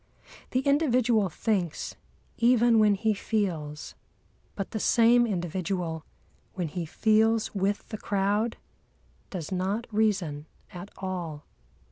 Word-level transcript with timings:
The 0.49 0.61
individual 0.61 1.29
thinks, 1.29 1.95
even 2.39 2.79
when 2.79 2.95
he 2.95 3.13
feels; 3.13 3.93
but 4.55 4.71
the 4.71 4.79
same 4.79 5.27
individual, 5.27 6.03
when 6.55 6.69
he 6.69 6.87
feels 6.87 7.53
with 7.53 7.87
the 7.89 7.99
crowd, 7.99 8.57
does 9.29 9.51
not 9.51 9.85
reason 9.91 10.47
at 10.73 10.89
all. 10.97 11.45